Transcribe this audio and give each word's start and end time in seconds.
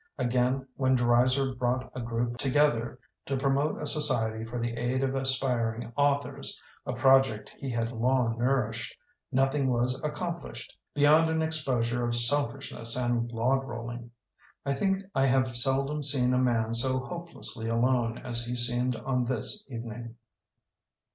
Again, 0.17 0.65
when 0.77 0.95
Dreiser 0.95 1.53
brought 1.53 1.91
a 1.93 2.01
group 2.01 2.37
to 2.37 2.49
gether 2.49 2.97
to 3.27 3.37
promote 3.37 3.79
a 3.79 3.85
society 3.85 4.43
for 4.43 4.57
the 4.57 4.73
aid 4.75 5.03
of 5.03 5.13
aspiring 5.13 5.93
authors, 5.95 6.59
a 6.87 6.93
project 6.93 7.49
he 7.59 7.69
had 7.69 7.91
long 7.91 8.35
nourished, 8.39 8.95
nothing 9.31 9.67
was 9.69 10.01
accom 10.01 10.41
plished 10.41 10.69
beyond 10.95 11.29
an 11.29 11.43
exposure 11.43 12.03
of 12.03 12.15
selfish 12.15 12.73
ness 12.73 12.95
and 12.95 13.31
log 13.31 13.61
rolling. 13.63 14.09
I 14.65 14.73
think 14.73 15.03
I 15.13 15.27
have 15.27 15.55
seldom 15.55 16.01
seen 16.01 16.33
a 16.33 16.39
man 16.39 16.73
so 16.73 16.97
hopelessly 17.01 17.69
alone 17.69 18.17
as 18.17 18.43
he 18.43 18.55
seemed 18.55 18.95
on 18.95 19.25
this 19.25 19.63
evening. 19.69 20.15